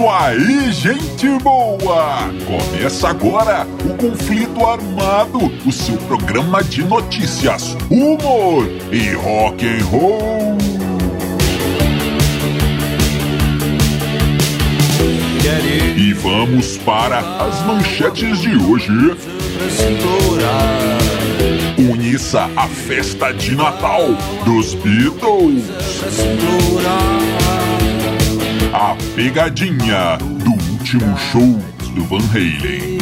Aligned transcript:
isso 0.00 0.08
aí, 0.08 0.72
gente 0.72 1.28
boa! 1.42 2.32
Começa 2.46 3.08
agora 3.08 3.66
o 3.84 3.94
Conflito 3.98 4.64
Armado, 4.64 5.52
o 5.66 5.70
seu 5.70 5.98
programa 5.98 6.64
de 6.64 6.82
notícias, 6.82 7.76
humor 7.90 8.66
e 8.90 9.12
rock 9.12 9.66
and 9.66 9.84
roll. 9.84 10.56
E 15.96 16.14
vamos 16.14 16.78
para 16.78 17.18
as 17.18 17.60
manchetes 17.66 18.38
de 18.40 18.56
hoje. 18.56 18.90
Unissa 21.76 22.48
a 22.56 22.66
festa 22.66 23.32
de 23.32 23.54
Natal 23.54 24.06
dos 24.46 24.72
Beatles. 24.76 25.64
A 28.82 28.96
pegadinha 29.14 30.16
do 30.16 30.52
último 30.72 31.14
show 31.18 31.60
do 31.94 32.02
Van 32.06 32.26
Halen. 32.32 32.96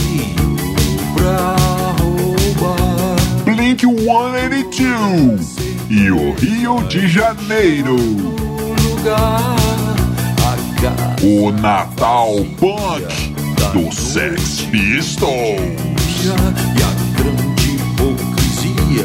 Blink 3.45 3.87
182 3.87 5.57
e 5.89 6.11
o 6.11 6.33
Rio 6.33 6.83
de 6.89 7.07
Janeiro. 7.07 7.97
O 11.23 11.53
Natal 11.53 12.35
Punk 12.59 13.07
do 13.73 13.95
Sex 13.95 14.63
Pistols. 14.73 15.29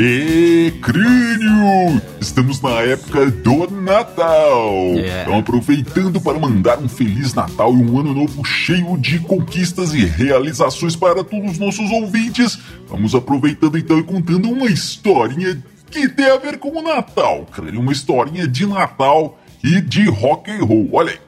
E 0.00 0.72
crânio! 0.80 2.00
Estamos 2.20 2.60
na 2.60 2.82
época 2.82 3.32
do 3.32 3.68
Natal! 3.68 4.72
Yeah. 4.94 5.22
Então, 5.22 5.40
aproveitando 5.40 6.20
para 6.20 6.38
mandar 6.38 6.78
um 6.78 6.88
Feliz 6.88 7.34
Natal 7.34 7.74
e 7.74 7.78
um 7.78 7.98
Ano 7.98 8.14
Novo 8.14 8.44
cheio 8.44 8.96
de 8.96 9.18
conquistas 9.18 9.92
e 9.94 10.04
realizações 10.04 10.94
para 10.94 11.24
todos 11.24 11.50
os 11.50 11.58
nossos 11.58 11.90
ouvintes, 11.90 12.60
vamos 12.86 13.12
aproveitando 13.12 13.76
então 13.76 13.98
e 13.98 14.04
contando 14.04 14.48
uma 14.48 14.66
historinha 14.66 15.60
que 15.90 16.08
tem 16.08 16.30
a 16.30 16.36
ver 16.36 16.58
com 16.58 16.78
o 16.78 16.80
Natal, 16.80 17.44
crânio. 17.46 17.80
Uma 17.80 17.90
historinha 17.90 18.46
de 18.46 18.66
Natal 18.66 19.36
e 19.64 19.80
de 19.80 20.08
rock 20.08 20.48
and 20.48 20.62
roll. 20.62 20.90
Olha 20.92 21.10
aí. 21.10 21.18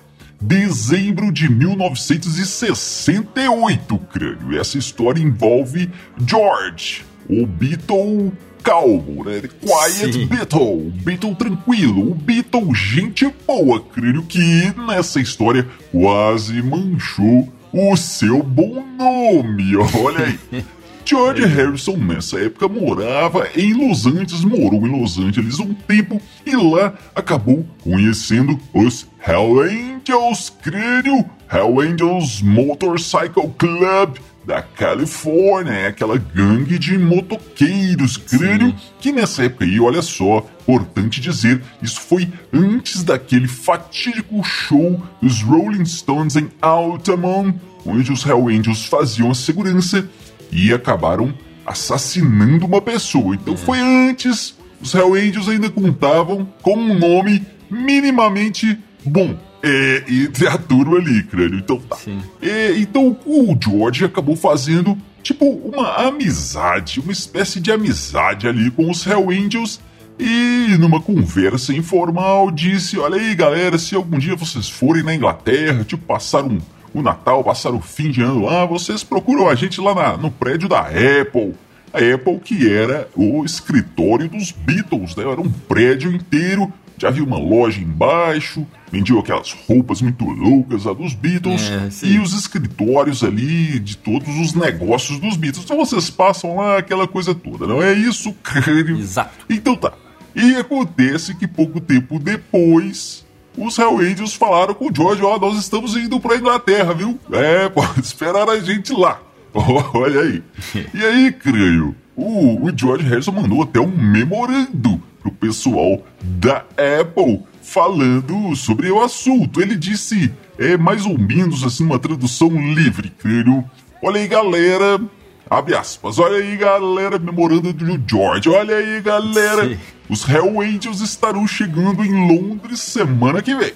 Dezembro 0.41 1.33
de 1.33 1.51
1968, 1.51 3.99
crânio. 4.13 4.53
E 4.53 4.59
essa 4.59 4.79
história 4.79 5.21
envolve 5.21 5.91
George, 6.25 7.05
o 7.29 7.45
Beatle 7.45 8.33
calmo, 8.63 9.25
né? 9.25 9.41
Quiet 9.41 10.13
Sim. 10.13 10.27
Beatle, 10.27 10.93
Beatle 11.03 11.35
tranquilo, 11.35 12.11
o 12.11 12.15
Beatle 12.15 12.75
gente 12.75 13.33
boa, 13.47 13.81
crânio, 13.81 14.23
que 14.23 14.73
nessa 14.87 15.21
história 15.21 15.67
quase 15.91 16.63
manchou 16.63 17.49
o 17.73 17.97
seu 17.97 18.43
bom 18.43 18.85
nome. 18.99 19.77
Olha 20.03 20.27
aí. 20.27 20.65
George 21.05 21.45
Harrison, 21.45 21.97
nessa 21.97 22.39
época, 22.39 22.69
morava 22.69 23.49
em 23.57 23.75
Los 23.75 24.07
Angeles, 24.07 24.45
morou 24.45 24.87
em 24.87 25.01
Los 25.01 25.19
Angeles 25.19 25.59
um 25.59 25.75
tempo 25.75 26.21
e 26.47 26.55
lá 26.55 26.95
acabou 27.15 27.67
conhecendo 27.83 28.59
os 28.73 29.07
Hell 29.27 29.61
Angels, 29.61 30.51
crânio, 30.63 31.25
Hell 31.53 31.81
Angels 31.81 32.43
Motorcycle 32.43 33.51
Club 33.59 34.19
da 34.45 34.63
Califórnia, 34.63 35.73
é 35.73 35.87
aquela 35.89 36.17
gangue 36.17 36.79
de 36.79 36.97
motoqueiros, 36.99 38.17
crânio, 38.17 38.75
que 38.99 39.13
nessa 39.13 39.45
época 39.45 39.65
aí, 39.65 39.79
olha 39.79 40.03
só, 40.03 40.47
importante 40.63 41.21
dizer, 41.21 41.61
isso 41.83 42.01
foi 42.01 42.29
antes 42.53 43.03
daquele 43.05 43.47
fatídico 43.47 44.43
show 44.43 45.01
dos 45.21 45.43
Rolling 45.43 45.85
Stones 45.85 46.37
em 46.37 46.49
Altamont, 46.61 47.55
onde 47.85 48.13
os 48.13 48.25
Hell 48.25 48.49
Angels 48.49 48.87
faziam 48.87 49.31
a 49.31 49.35
segurança 49.35 50.09
e 50.53 50.73
acabaram 50.73 51.33
assassinando 51.65 52.67
uma 52.67 52.81
pessoa. 52.81 53.35
Então 53.35 53.57
foi 53.57 53.79
antes, 53.79 54.57
os 54.81 54.95
Hell 54.95 55.15
Angels 55.15 55.49
ainda 55.49 55.71
contavam 55.71 56.49
com 56.63 56.77
um 56.77 56.99
nome 56.99 57.47
minimamente 57.71 58.79
bom. 59.05 59.37
É, 59.63 60.05
entre 60.09 60.49
a 60.49 60.57
turma 60.57 60.97
ali, 60.97 61.23
crânio. 61.25 61.59
Então 61.59 61.79
tá. 61.79 61.97
É, 62.41 62.73
então 62.79 63.19
o 63.27 63.55
George 63.63 64.07
acabou 64.07 64.35
fazendo 64.35 64.97
tipo 65.23 65.45
uma 65.45 66.07
amizade, 66.07 66.99
uma 66.99 67.13
espécie 67.13 67.61
de 67.61 67.71
amizade 67.71 68.49
ali 68.49 68.71
com 68.71 68.91
os 68.91 69.07
Hell 69.07 69.31
Angels. 69.31 69.79
E 70.19 70.77
numa 70.79 71.01
conversa 71.01 71.75
informal 71.75 72.51
disse: 72.51 72.99
Olha 72.99 73.17
aí, 73.17 73.35
galera, 73.35 73.79
se 73.79 73.95
algum 73.95 74.19
dia 74.19 74.37
vocês 74.37 74.69
forem 74.69 75.03
na 75.03 75.15
Inglaterra, 75.15 75.85
tipo, 75.85 76.05
passar 76.05 76.43
um, 76.43 76.59
o 76.95 77.03
Natal, 77.03 77.43
passar 77.45 77.71
o 77.73 77.81
fim 77.81 78.11
de 78.11 78.23
ano 78.23 78.45
lá, 78.45 78.65
vocês 78.67 79.03
procuram 79.05 79.49
a 79.49 79.55
gente 79.55 79.81
lá 79.81 79.95
na- 79.95 80.17
no 80.17 80.31
prédio 80.31 80.69
da 80.69 80.81
Apple. 80.81 81.55
A 81.93 81.99
Apple 81.99 82.39
que 82.45 82.73
era 82.73 83.09
o 83.17 83.45
escritório 83.45 84.29
dos 84.29 84.53
Beatles, 84.53 85.17
né? 85.17 85.25
Era 85.25 85.41
um 85.41 85.51
prédio 85.51 86.13
inteiro, 86.13 86.73
já 86.97 87.09
havia 87.09 87.25
uma 87.25 87.39
loja 87.39 87.81
embaixo, 87.81 88.65
vendiam 88.93 89.19
aquelas 89.19 89.53
roupas 89.67 90.01
muito 90.03 90.25
loucas 90.25 90.85
lá 90.85 90.93
dos 90.93 91.15
Beatles 91.15 91.63
É, 91.63 92.07
e 92.07 92.19
os 92.21 92.33
escritórios 92.33 93.25
ali 93.25 93.81
de 93.81 93.97
todos 93.97 94.29
os 94.39 94.55
negócios 94.55 95.19
dos 95.19 95.37
Beatles. 95.37 95.65
Então 95.65 95.77
vocês 95.79 96.11
passam 96.11 96.57
lá 96.57 96.79
aquela 96.79 97.09
coisa 97.09 97.35
toda, 97.35 97.67
não 97.67 97.83
é 97.83 97.93
isso, 97.93 98.33
crânio? 98.43 98.97
Exato. 98.99 99.47
Então 99.49 99.75
tá. 99.75 99.93
E 100.33 100.55
acontece 100.55 101.35
que 101.35 101.47
pouco 101.49 101.81
tempo 101.81 102.21
depois, 102.21 103.25
os 103.61 103.79
Hell 103.79 103.99
Angels 103.99 104.35
falaram 104.35 104.75
com 104.75 104.87
o 104.89 104.95
George, 104.95 105.23
ó, 105.23 105.39
nós 105.39 105.59
estamos 105.59 105.97
indo 105.97 106.19
pra 106.19 106.37
Inglaterra, 106.37 106.95
viu? 106.95 107.19
É, 107.33 107.69
pode 107.71 108.01
esperar 108.01 108.49
a 108.49 108.59
gente 108.59 108.93
lá. 108.93 109.21
Olha 109.53 110.21
aí. 110.21 110.43
E 110.95 111.05
aí, 111.05 111.33
creio, 111.33 111.95
o, 112.17 112.67
o 112.67 112.73
George 112.77 113.07
Harrison 113.07 113.33
mandou 113.33 113.63
até 113.63 113.81
um 113.81 113.89
memorando 113.89 115.03
pro 115.21 115.31
pessoal 115.33 116.03
da 116.23 116.65
Apple 117.01 117.43
falando 117.63 118.55
sobre 118.57 118.91
o 118.91 119.03
assunto. 119.03 119.61
Ele 119.61 119.77
disse, 119.77 120.33
é 120.59 120.77
mais 120.77 121.07
ou 121.07 121.19
menos 121.19 121.63
assim, 121.63 121.85
uma 121.85 121.99
tradução 121.99 122.49
livre, 122.75 123.13
creio. 123.19 123.65
Olha 124.03 124.21
aí, 124.21 124.27
galera, 124.27 125.01
Abre 125.51 125.75
aspas. 125.75 126.21
Olha 126.21 126.37
aí, 126.37 126.57
galera, 126.57 127.19
memorando 127.19 127.73
do 127.73 128.01
George. 128.09 128.49
Olha 128.49 128.77
aí, 128.77 129.01
galera. 129.01 129.69
Sim. 129.69 129.79
Os 130.09 130.27
Hell 130.29 130.61
Angels 130.61 131.01
estarão 131.01 131.45
chegando 131.47 132.05
em 132.05 132.29
Londres 132.29 132.79
semana 132.81 133.43
que 133.43 133.55
vem. 133.57 133.73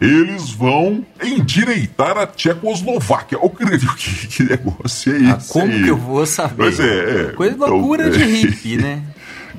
Eles 0.00 0.50
vão 0.50 1.04
endireitar 1.22 2.16
a 2.16 2.26
Tchecoslováquia. 2.26 3.38
Ô, 3.38 3.50
querido, 3.50 3.86
que, 3.94 4.26
que 4.26 4.42
negócio 4.42 5.12
é 5.14 5.30
Ah, 5.30 5.36
esse? 5.36 5.52
como 5.52 5.70
aí? 5.70 5.82
que 5.82 5.88
eu 5.90 5.96
vou 5.98 6.24
saber? 6.24 6.54
Pois 6.56 6.80
é, 6.80 7.20
é. 7.20 7.24
Coisa 7.34 7.54
Então, 7.54 7.68
loucura 7.68 8.06
é. 8.06 8.10
de 8.10 8.24
hippie, 8.24 8.78
né? 8.78 9.02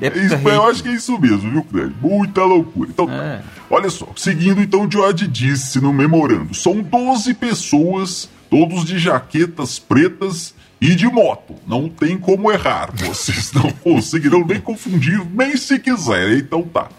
Época 0.01 0.25
Isso, 0.25 0.35
eu 0.49 0.67
acho 0.67 0.83
que 0.83 0.89
é 0.89 0.93
isso 0.93 1.17
mesmo, 1.19 1.49
viu, 1.51 1.63
Crânio? 1.63 1.95
Muita 2.01 2.43
loucura. 2.43 2.89
Então, 2.89 3.05
tá. 3.05 3.13
É. 3.13 3.41
olha 3.69 3.89
só. 3.91 4.07
Seguindo, 4.17 4.59
então, 4.59 4.89
George 4.91 5.27
disse 5.27 5.79
no 5.79 5.93
memorando: 5.93 6.53
são 6.53 6.81
12 6.81 7.35
pessoas, 7.35 8.27
todos 8.49 8.83
de 8.83 8.97
jaquetas 8.97 9.77
pretas 9.79 10.53
e 10.83 10.95
de 10.95 11.07
moto. 11.07 11.55
Não 11.65 11.87
tem 11.87 12.17
como 12.17 12.51
errar. 12.51 12.89
Vocês 12.93 13.53
não 13.53 13.71
conseguirão 13.81 14.45
nem 14.45 14.59
confundir, 14.59 15.21
nem 15.33 15.55
se 15.55 15.79
quiserem. 15.79 16.39
Então 16.39 16.61
tá. 16.61 16.89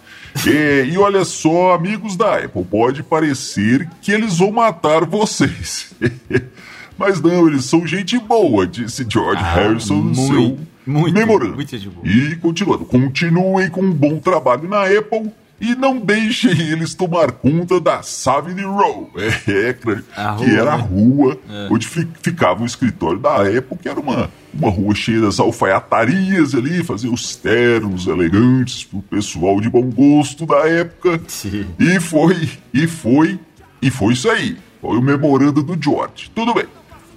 É, 0.46 0.84
e 0.84 0.96
olha 0.98 1.25
só, 1.25 1.75
amigos 1.75 2.16
da 2.16 2.38
Apple, 2.38 2.64
pode 2.64 3.02
parecer 3.02 3.88
que 4.00 4.10
eles 4.10 4.38
vão 4.38 4.50
matar 4.50 5.04
vocês. 5.04 5.94
Mas 6.98 7.20
não, 7.20 7.46
eles 7.48 7.64
são 7.64 7.86
gente 7.86 8.19
boa, 8.19 8.66
disse 8.66 9.04
George 9.08 9.42
Ah, 9.42 9.54
Harrison 9.54 9.96
no 9.96 10.14
seu 10.14 10.58
muito, 10.86 11.14
memorando. 11.14 11.54
muito. 11.54 11.75
E 12.04 12.36
continuando, 12.36 12.84
continuem 12.84 13.69
com 13.69 13.81
um 13.82 13.92
bom 13.92 14.19
trabalho 14.19 14.69
na 14.69 14.84
Apple 14.84 15.31
e 15.72 15.75
não 15.75 15.99
deixem 15.99 16.50
eles 16.52 16.94
tomar 16.94 17.32
conta 17.32 17.81
da 17.81 18.02
Savile 18.02 18.62
Row, 18.62 19.11
é, 19.16 19.72
A 20.16 20.34
que 20.37 20.44
era 20.55 20.75
a 20.75 20.78
né? 20.78 20.82
rua 20.84 21.38
onde 21.70 21.87
fi- 21.87 22.08
ficava 22.22 22.62
o 22.62 22.66
escritório 22.66 23.19
da 23.19 23.44
que 23.76 23.88
era 23.88 23.99
uma, 24.00 24.31
uma 24.52 24.70
rua 24.70 24.94
cheia 24.94 25.20
das 25.20 25.38
alfaiatarias 25.40 26.55
ali, 26.55 26.82
fazia 26.84 27.11
os 27.11 27.34
ternos 27.37 28.06
elegantes 28.06 28.84
pro 28.84 29.00
pessoal 29.02 29.61
de 29.61 29.69
bom 29.69 29.88
gosto 29.90 30.46
da 30.46 30.69
época. 30.69 31.20
Sim. 31.28 31.67
E 31.78 31.99
foi, 32.00 32.49
e 32.72 32.87
foi, 32.87 33.38
e 33.82 33.90
foi 33.90 34.12
isso 34.14 34.28
aí. 34.31 34.56
Foi 34.81 34.96
o 34.99 35.02
memorando 35.02 35.62
do 35.62 35.76
George. 35.82 36.31
Tudo 36.34 36.52
bem. 36.55 36.67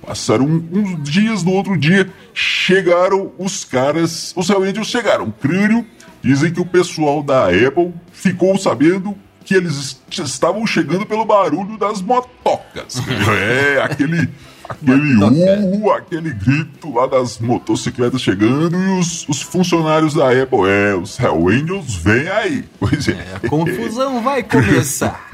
Passaram 0.06 0.46
uns 0.72 1.04
dias, 1.10 1.44
no 1.44 1.52
outro 1.52 1.78
dia 1.78 2.10
chegaram 2.34 3.32
os 3.38 3.66
caras, 3.66 4.34
os 4.38 4.50
Angels 4.50 4.88
chegaram. 4.88 5.30
Crânio, 5.32 5.86
dizem 6.28 6.52
que 6.52 6.60
o 6.60 6.66
pessoal 6.66 7.24
da 7.24 7.46
Apple 7.48 7.94
ficou 8.12 8.58
sabendo 8.58 9.16
que 9.46 9.56
eles 9.56 10.02
estavam 10.10 10.68
chegando 10.68 11.06
pelo 11.06 11.24
barulho 11.24 11.78
das 11.78 12.02
motocas. 12.02 13.02
é, 13.32 13.82
aquele 13.82 14.30
aquele 14.68 15.16
urro, 15.16 15.92
aquele 15.94 16.32
grito 16.32 16.94
lá 16.94 17.08
das 17.08 17.40
motocicletas 17.40 18.22
chegando 18.22 18.76
e 18.78 19.00
os, 19.00 19.26
os 19.30 19.42
funcionários 19.42 20.14
da 20.14 20.30
Apple, 20.30 20.68
é, 20.68 20.94
os 20.94 21.18
Hell 21.18 21.48
Angels 21.48 21.96
vêm 21.96 22.28
aí. 22.28 22.66
Pois 22.78 23.08
é. 23.08 23.12
é 23.12 23.36
a 23.36 23.50
confusão 23.50 24.22
vai 24.22 24.44
começar. 24.44 25.32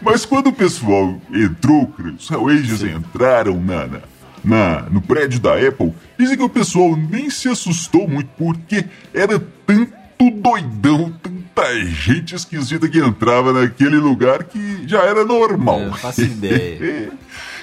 Mas 0.00 0.24
quando 0.24 0.46
o 0.46 0.52
pessoal 0.52 1.20
entrou, 1.32 1.92
os 2.16 2.30
Hell 2.30 2.48
Angels 2.48 2.80
Sim. 2.80 2.94
entraram 2.94 3.60
na, 3.60 4.00
na, 4.44 4.82
no 4.82 5.00
prédio 5.00 5.40
da 5.40 5.54
Apple, 5.54 5.92
dizem 6.18 6.36
que 6.36 6.42
o 6.42 6.48
pessoal 6.48 6.96
nem 6.96 7.30
se 7.30 7.48
assustou 7.48 8.08
muito 8.08 8.30
porque 8.36 8.84
era 9.14 9.38
tanto 9.66 10.30
doidão, 10.30 11.12
tanta 11.22 11.84
gente 11.86 12.34
esquisita 12.34 12.88
que 12.88 12.98
entrava 12.98 13.52
naquele 13.52 13.96
lugar 13.96 14.44
que 14.44 14.86
já 14.86 15.02
era 15.02 15.24
normal. 15.24 15.80
Eu 15.80 15.92
faço 15.94 16.22
ideia. 16.22 17.12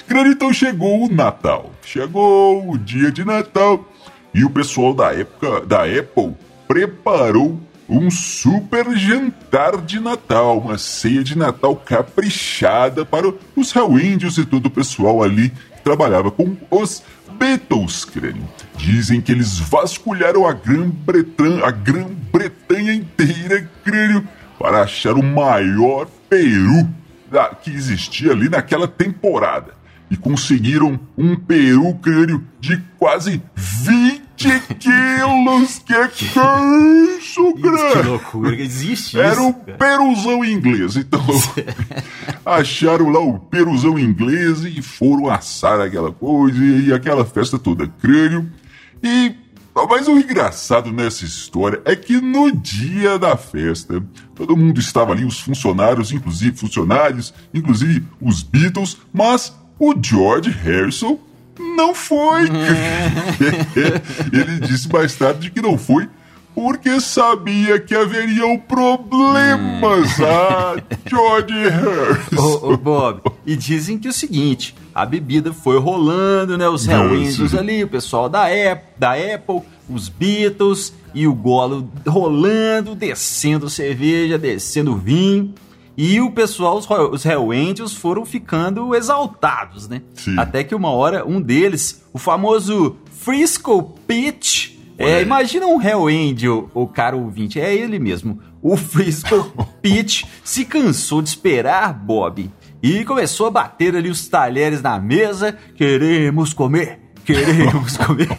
Então 0.09 0.53
chegou 0.53 1.05
o 1.05 1.13
Natal. 1.13 1.69
Chegou 1.83 2.71
o 2.71 2.77
dia 2.77 3.11
de 3.11 3.25
Natal 3.25 3.85
e 4.33 4.45
o 4.45 4.49
pessoal 4.49 4.93
da 4.93 5.13
época 5.13 5.65
da 5.65 5.83
Apple 5.83 6.33
preparou 6.65 7.59
um 7.89 8.11
super 8.11 8.95
jantar 8.97 9.81
de 9.81 9.99
Natal, 9.99 10.59
uma 10.59 10.77
ceia 10.77 11.23
de 11.23 11.37
Natal 11.37 11.75
caprichada 11.75 13.05
para 13.05 13.33
os 13.55 13.75
Hell 13.75 13.97
e 13.99 14.45
todo 14.45 14.65
o 14.67 14.71
pessoal 14.71 15.23
ali 15.23 15.51
trabalhava 15.87 16.29
com 16.29 16.57
os 16.69 17.01
Beatles, 17.39 18.03
crânio. 18.03 18.43
Dizem 18.75 19.21
que 19.21 19.31
eles 19.31 19.57
vasculharam 19.57 20.45
a 20.45 20.51
Grã-Bretanha, 20.51 21.65
a 21.65 21.71
Grã-Bretanha 21.71 22.93
inteira, 22.93 23.69
crânio, 23.85 24.27
para 24.59 24.81
achar 24.81 25.13
o 25.13 25.23
maior 25.23 26.07
peru 26.29 26.89
da, 27.31 27.55
que 27.55 27.69
existia 27.69 28.33
ali 28.33 28.49
naquela 28.49 28.85
temporada 28.85 29.75
e 30.11 30.17
conseguiram 30.17 30.99
um 31.17 31.37
peru 31.37 31.93
crânio 31.95 32.43
de 32.59 32.83
quase 32.97 33.41
20 33.55 34.26
quilos. 34.37 35.79
Que 35.79 36.07
que 36.09 36.39
é 36.39 37.17
isso? 37.17 37.53
Que 37.53 38.01
loucura, 38.07 38.55
existe 38.55 39.19
Era 39.19 39.33
isso. 39.33 39.39
Era 39.39 39.47
um 39.47 39.53
peruzão 39.53 40.45
inglês. 40.45 40.95
Então, 40.95 41.21
acharam 42.45 43.09
lá 43.09 43.19
o 43.19 43.39
peruzão 43.39 43.97
inglês 43.97 44.63
e 44.63 44.81
foram 44.81 45.29
assar 45.29 45.81
aquela 45.81 46.11
coisa 46.11 46.63
e 46.63 46.93
aquela 46.93 47.25
festa 47.25 47.57
toda 47.57 47.87
crânio. 47.87 48.49
E 49.03 49.35
mas 49.89 50.07
o 50.07 50.17
engraçado 50.17 50.91
nessa 50.91 51.23
história 51.23 51.79
é 51.85 51.95
que 51.95 52.19
no 52.19 52.51
dia 52.51 53.19
da 53.19 53.37
festa, 53.37 54.03
todo 54.33 54.57
mundo 54.57 54.79
estava 54.79 55.11
ali, 55.11 55.23
os 55.23 55.39
funcionários, 55.39 56.11
inclusive 56.11 56.57
funcionários, 56.57 57.31
inclusive 57.53 58.03
os 58.19 58.41
Beatles, 58.41 58.97
mas 59.13 59.55
o 59.77 59.93
George 60.01 60.49
Harrison 60.49 61.19
não 61.59 61.93
foi. 61.93 62.43
Ele 64.31 64.59
disse 64.61 64.87
mais 64.91 65.15
tarde 65.15 65.49
que 65.51 65.61
não 65.61 65.77
foi 65.77 66.07
porque 66.57 66.99
sabia 66.99 67.79
que 67.79 67.93
haveriam 67.93 68.57
problemas. 68.57 70.19
Ah, 70.19 70.75
George 71.05 71.53
Harrison. 71.53 72.35
Ô, 72.35 72.73
ô, 72.73 72.77
Bob, 72.77 73.21
e 73.45 73.55
dizem 73.55 73.99
que 73.99 74.07
é 74.07 74.09
o 74.09 74.13
seguinte: 74.13 74.73
a 74.93 75.05
bebida 75.05 75.53
foi 75.53 75.77
rolando, 75.77 76.57
né? 76.57 76.67
Os 76.67 76.87
Hellwinds 76.87 77.53
ali, 77.53 77.83
o 77.83 77.87
pessoal 77.87 78.27
da 78.27 78.45
Apple, 78.45 78.89
da 78.97 79.13
Apple, 79.13 79.61
os 79.87 80.09
Beatles 80.09 80.95
e 81.13 81.27
o 81.27 81.33
Golo 81.35 81.91
rolando, 82.07 82.95
descendo 82.95 83.69
cerveja, 83.69 84.35
descendo 84.39 84.95
vinho. 84.95 85.53
E 85.97 86.21
o 86.21 86.29
pessoal, 86.29 86.77
os, 86.77 86.87
os 86.87 87.25
Hell 87.25 87.51
Angels, 87.51 87.93
foram 87.95 88.23
ficando 88.23 88.93
exaltados, 88.93 89.89
né? 89.89 90.03
Sim. 90.13 90.37
Até 90.37 90.63
que 90.63 90.75
uma 90.75 90.91
hora, 90.91 91.25
um 91.25 91.41
deles, 91.41 92.03
o 92.13 92.19
famoso 92.19 92.97
Frisco 93.11 93.95
Pitch, 94.05 94.77
é, 94.95 95.23
imagina 95.23 95.65
um 95.65 95.81
Hell 95.81 96.07
Angel, 96.07 96.69
o 96.73 96.87
cara 96.87 97.15
ouvinte, 97.15 97.59
é 97.59 97.75
ele 97.75 97.97
mesmo. 97.97 98.39
O 98.61 98.77
Frisco 98.77 99.51
Pitch 99.81 100.23
se 100.43 100.65
cansou 100.65 101.21
de 101.21 101.29
esperar, 101.29 101.93
Bob, 101.93 102.51
e 102.81 103.03
começou 103.03 103.47
a 103.47 103.51
bater 103.51 103.95
ali 103.95 104.09
os 104.09 104.27
talheres 104.27 104.83
na 104.83 104.99
mesa. 104.99 105.57
Queremos 105.75 106.53
comer, 106.53 106.99
queremos 107.25 107.97
comer. 107.97 108.37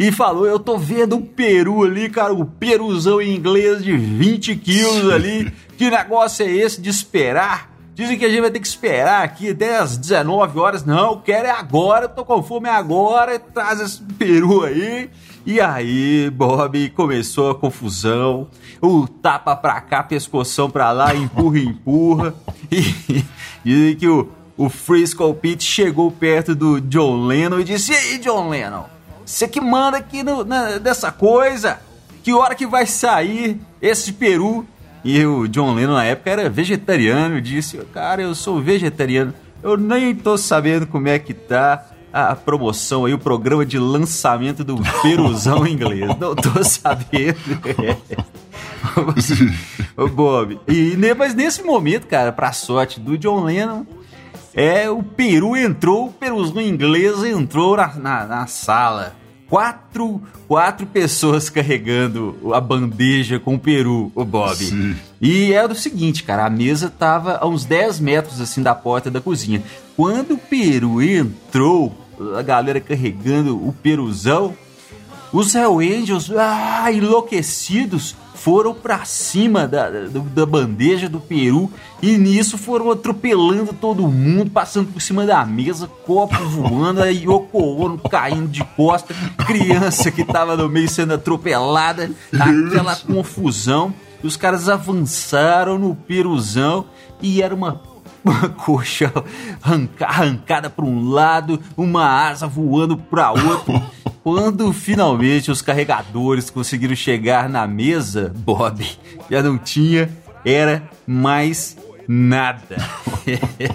E 0.00 0.10
falou: 0.10 0.46
Eu 0.46 0.58
tô 0.58 0.78
vendo 0.78 1.16
um 1.16 1.22
peru 1.22 1.84
ali, 1.84 2.08
cara, 2.08 2.32
um 2.32 2.46
peruzão 2.46 3.20
em 3.20 3.36
inglês 3.36 3.84
de 3.84 3.94
20 3.94 4.56
quilos 4.56 5.12
ali. 5.12 5.52
Que 5.76 5.90
negócio 5.90 6.46
é 6.46 6.50
esse 6.50 6.80
de 6.80 6.88
esperar? 6.88 7.70
Dizem 7.94 8.18
que 8.18 8.24
a 8.24 8.30
gente 8.30 8.40
vai 8.40 8.50
ter 8.50 8.60
que 8.60 8.66
esperar 8.66 9.22
aqui 9.22 9.50
até 9.50 9.76
as 9.76 9.98
19 9.98 10.58
horas. 10.58 10.86
Não, 10.86 11.20
quero 11.20 11.46
é 11.46 11.50
agora, 11.50 12.06
eu 12.06 12.08
tô 12.08 12.24
com 12.24 12.42
fome 12.42 12.66
agora, 12.66 13.38
traz 13.38 13.78
esse 13.78 14.02
peru 14.18 14.64
aí. 14.64 15.10
E 15.44 15.60
aí, 15.60 16.30
Bob, 16.30 16.88
começou 16.90 17.50
a 17.50 17.54
confusão. 17.54 18.48
O 18.80 19.06
tapa 19.06 19.54
pra 19.54 19.82
cá, 19.82 20.02
pescoção 20.02 20.70
pra 20.70 20.92
lá, 20.92 21.14
empurra, 21.14 21.58
empurra. 21.58 22.34
E 23.62 23.68
dizem 23.68 23.96
que 23.96 24.08
o, 24.08 24.30
o 24.56 24.70
Frisco 24.70 25.34
Pete 25.34 25.64
chegou 25.64 26.10
perto 26.10 26.54
do 26.54 26.80
John 26.80 27.26
Lennon 27.26 27.60
e 27.60 27.64
disse: 27.64 27.92
E 27.92 27.96
aí, 27.96 28.18
John 28.18 28.48
Lennon? 28.48 28.99
Você 29.30 29.46
que 29.46 29.60
manda 29.60 29.96
aqui 29.96 30.24
no, 30.24 30.44
na, 30.44 30.78
dessa 30.78 31.12
coisa. 31.12 31.78
Que 32.22 32.34
hora 32.34 32.52
que 32.54 32.66
vai 32.66 32.84
sair 32.84 33.60
esse 33.80 34.12
peru? 34.12 34.66
E 35.04 35.24
o 35.24 35.46
John 35.46 35.72
Lennon 35.72 35.94
na 35.94 36.04
época 36.04 36.30
era 36.30 36.50
vegetariano, 36.50 37.40
disse: 37.40 37.78
"Cara, 37.94 38.20
eu 38.20 38.34
sou 38.34 38.60
vegetariano. 38.60 39.32
Eu 39.62 39.76
nem 39.76 40.14
tô 40.16 40.36
sabendo 40.36 40.84
como 40.84 41.06
é 41.06 41.18
que 41.18 41.32
tá 41.32 41.86
a 42.12 42.34
promoção 42.34 43.04
aí, 43.04 43.14
o 43.14 43.18
programa 43.18 43.64
de 43.64 43.78
lançamento 43.78 44.64
do 44.64 44.76
peruzão 45.00 45.64
inglês. 45.64 46.08
Não 46.18 46.34
tô 46.34 46.62
sabendo. 46.64 47.38
Ô 49.96 50.08
Bob. 50.08 50.58
E, 50.66 50.96
mas 51.16 51.34
nesse 51.36 51.62
momento, 51.62 52.08
cara, 52.08 52.32
pra 52.32 52.52
sorte 52.52 52.98
do 52.98 53.16
John 53.16 53.44
Lennon, 53.44 53.86
é 54.52 54.90
o 54.90 55.04
peru 55.04 55.56
entrou, 55.56 56.06
o 56.08 56.12
peruzão 56.12 56.60
inglês 56.60 57.22
entrou 57.22 57.76
na, 57.76 57.94
na, 57.94 58.26
na 58.26 58.46
sala 58.48 59.19
quatro, 59.50 60.22
quatro 60.46 60.86
pessoas 60.86 61.50
carregando 61.50 62.36
a 62.54 62.60
bandeja 62.60 63.40
com 63.40 63.56
o 63.56 63.58
peru, 63.58 64.12
o 64.14 64.24
Bob. 64.24 64.64
Sim. 64.64 64.96
E 65.20 65.52
era 65.52 65.72
o 65.72 65.76
seguinte, 65.76 66.22
cara, 66.22 66.46
a 66.46 66.50
mesa 66.50 66.88
tava 66.88 67.36
a 67.36 67.46
uns 67.46 67.64
10 67.64 67.98
metros 67.98 68.40
assim 68.40 68.62
da 68.62 68.74
porta 68.74 69.10
da 69.10 69.20
cozinha. 69.20 69.62
Quando 69.96 70.34
o 70.34 70.38
peru 70.38 71.02
entrou, 71.02 71.92
a 72.38 72.42
galera 72.42 72.80
carregando 72.80 73.56
o 73.56 73.72
peruzão, 73.72 74.54
os 75.32 75.54
Hell 75.54 75.80
Angels, 75.80 76.30
ah, 76.30 76.90
enlouquecidos, 76.92 78.14
foram 78.42 78.72
para 78.72 79.04
cima 79.04 79.68
da, 79.68 79.90
da, 79.90 80.00
da, 80.08 80.46
bandeja 80.46 81.10
do 81.10 81.20
Peru 81.20 81.70
e 82.00 82.16
nisso 82.16 82.56
foram 82.56 82.90
atropelando 82.90 83.74
todo 83.74 84.08
mundo, 84.08 84.50
passando 84.50 84.90
por 84.90 85.02
cima 85.02 85.26
da 85.26 85.44
mesa, 85.44 85.86
copo 86.06 86.42
voando, 86.46 87.02
aí 87.02 87.24
Yoko 87.24 87.58
Ono 87.58 87.98
caindo 87.98 88.48
de 88.48 88.64
costa, 88.64 89.14
criança 89.46 90.10
que 90.10 90.24
tava 90.24 90.56
no 90.56 90.70
meio 90.70 90.88
sendo 90.88 91.14
atropelada, 91.14 92.10
aquela 92.32 92.96
confusão. 92.96 93.92
Os 94.22 94.36
caras 94.36 94.68
avançaram 94.68 95.78
no 95.78 95.94
Peruzão 95.94 96.86
e 97.20 97.42
era 97.42 97.54
uma 97.54 97.80
uma 98.24 98.50
coxa 98.50 99.12
arrancada 99.98 100.68
para 100.68 100.84
um 100.84 101.10
lado, 101.10 101.58
uma 101.76 102.28
asa 102.28 102.46
voando 102.46 102.96
para 102.96 103.32
outro. 103.32 103.82
Quando 104.22 104.72
finalmente 104.72 105.50
os 105.50 105.62
carregadores 105.62 106.50
conseguiram 106.50 106.94
chegar 106.94 107.48
na 107.48 107.66
mesa, 107.66 108.32
Bob 108.36 108.86
já 109.30 109.42
não 109.42 109.56
tinha, 109.56 110.10
era 110.44 110.82
mais 111.06 111.76
nada. 112.06 112.76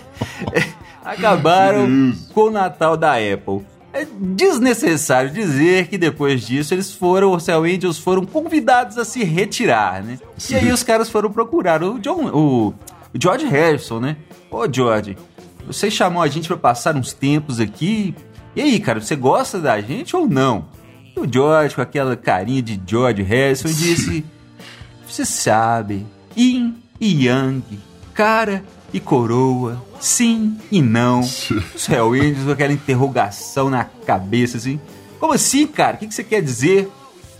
Acabaram 1.03 2.13
com 2.33 2.41
o 2.41 2.51
Natal 2.51 2.95
da 2.95 3.13
Apple. 3.13 3.65
É 3.91 4.05
desnecessário 4.19 5.31
dizer 5.31 5.87
que 5.87 5.97
depois 5.97 6.45
disso 6.45 6.73
eles 6.73 6.91
foram, 6.91 7.31
os 7.31 7.43
Cell 7.43 7.63
Angels 7.63 7.97
foram 7.97 8.25
convidados 8.25 8.97
a 8.97 9.05
se 9.05 9.23
retirar, 9.23 10.03
né? 10.03 10.19
E 10.49 10.55
aí 10.55 10.71
os 10.71 10.83
caras 10.83 11.09
foram 11.09 11.31
procurar 11.31 11.81
o 11.81 11.97
John, 11.97 12.25
o 12.33 12.73
George 13.17 13.45
Harrison, 13.45 13.99
né? 13.99 14.17
Ô 14.51 14.71
George, 14.71 15.17
você 15.65 15.89
chamou 15.89 16.21
a 16.21 16.27
gente 16.27 16.47
para 16.47 16.57
passar 16.57 16.95
uns 16.95 17.13
tempos 17.13 17.59
aqui, 17.59 18.13
e 18.55 18.61
aí, 18.61 18.79
cara, 18.79 19.01
você 19.01 19.15
gosta 19.15 19.59
da 19.59 19.79
gente 19.81 20.15
ou 20.15 20.27
não? 20.27 20.65
E 21.15 21.19
o 21.19 21.31
George, 21.31 21.75
com 21.75 21.81
aquela 21.81 22.15
carinha 22.15 22.61
de 22.61 22.79
George 22.85 23.21
Harrison, 23.21 23.67
disse: 23.73 24.25
Você 25.07 25.25
sabe, 25.25 26.05
Yin 26.35 26.75
e 26.99 27.25
Yang, 27.25 27.79
cara 28.13 28.63
e 28.93 28.99
coroa, 28.99 29.83
sim 29.99 30.57
e 30.71 30.81
não. 30.81 31.19
Os 31.75 31.89
Hell 31.89 32.13
Angels 32.13 32.45
com 32.45 32.51
aquela 32.51 32.71
interrogação 32.71 33.69
na 33.69 33.83
cabeça 33.83 34.57
assim. 34.57 34.79
Como 35.19 35.33
assim, 35.33 35.67
cara? 35.67 35.95
O 35.95 35.99
que, 35.99 36.07
que 36.07 36.13
você 36.13 36.23
quer 36.23 36.41
dizer? 36.41 36.89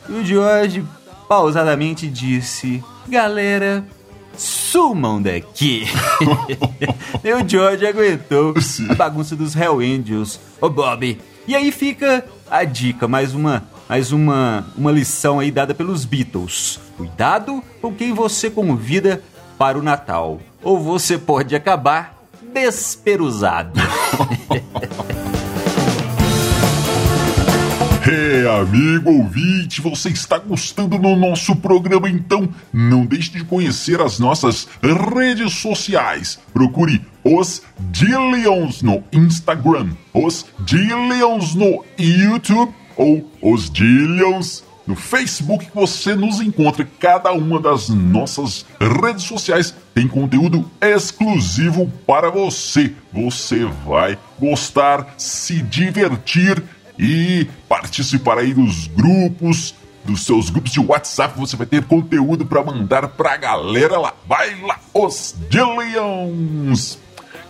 E 0.10 0.12
o 0.12 0.26
George 0.26 0.84
pausadamente 1.30 2.08
disse: 2.08 2.84
Galera, 3.08 3.86
sumam 4.42 5.22
daqui. 5.22 5.86
e 7.24 7.34
o 7.34 7.48
George 7.48 7.86
aguentou 7.86 8.60
Sim. 8.62 8.88
a 8.90 8.96
bagunça 8.96 9.36
dos 9.36 9.56
Hell 9.56 9.80
Angels. 9.80 10.40
Ô 10.60 10.70
Bob. 10.70 11.20
E 11.48 11.56
aí 11.56 11.72
fica 11.72 12.26
a 12.50 12.64
dica, 12.64 13.08
mais 13.08 13.36
uma, 13.36 13.64
mais 13.88 14.12
uma, 14.12 14.66
uma 14.76 14.92
lição 14.92 15.40
aí 15.40 15.52
dada 15.52 15.74
pelos 15.74 16.06
Beatles. 16.06 16.80
Cuidado 16.98 17.64
com 17.82 17.94
quem 17.94 18.14
você 18.14 18.50
convida 18.50 19.22
para 19.58 19.78
o 19.78 19.84
Natal, 19.84 20.40
ou 20.64 20.80
você 20.80 21.18
pode 21.18 21.56
acabar 21.56 22.16
desperusado. 22.54 23.80
É, 28.08 28.48
amigo 28.62 29.10
ouvinte, 29.10 29.82
você 29.82 30.10
está 30.10 30.38
gostando 30.38 30.96
do 30.96 31.16
nosso 31.16 31.56
programa? 31.56 32.08
Então 32.08 32.48
não 32.72 33.04
deixe 33.04 33.32
de 33.32 33.44
conhecer 33.44 34.00
as 34.00 34.20
nossas 34.20 34.68
redes 34.80 35.54
sociais. 35.54 36.40
Procure 36.54 37.02
os 37.24 37.64
Dillions 37.90 38.84
no 38.84 39.04
Instagram, 39.12 39.90
os 40.14 40.46
Dillions 40.60 41.56
no 41.56 41.84
YouTube 41.98 42.72
ou 42.96 43.28
os 43.42 43.72
Dillions 43.72 44.64
no 44.86 44.96
Facebook 44.96 45.68
você 45.74 46.16
nos 46.16 46.40
encontra. 46.40 46.88
Cada 47.00 47.32
uma 47.32 47.60
das 47.60 47.90
nossas 47.90 48.68
redes 48.80 49.24
sociais 49.24 49.74
tem 49.96 50.08
conteúdo 50.08 50.70
exclusivo 50.80 51.92
para 52.06 52.30
você. 52.30 52.94
Você 53.12 53.66
vai 53.86 54.18
gostar, 54.40 55.16
se 55.18 55.62
divertir 55.64 56.62
e 56.98 57.48
participar 57.68 58.38
aí 58.38 58.54
dos 58.54 58.88
grupos, 58.88 59.76
dos 60.04 60.26
seus 60.26 60.50
grupos 60.50 60.72
de 60.72 60.80
WhatsApp. 60.80 61.38
Você 61.40 61.56
vai 61.56 61.68
ter 61.68 61.84
conteúdo 61.84 62.46
para 62.46 62.64
mandar 62.64 63.08
pra 63.10 63.38
galera 63.38 63.98
lá. 63.98 64.14
Vai 64.28 64.60
lá, 64.62 64.80
os 64.94 65.36
Dillions! 65.50 67.00